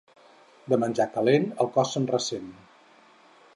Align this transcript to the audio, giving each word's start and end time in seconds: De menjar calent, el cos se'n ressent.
De 0.73 0.79
menjar 0.83 1.07
calent, 1.17 1.45
el 1.65 1.71
cos 1.77 1.93
se'n 1.97 2.07
ressent. 2.15 2.51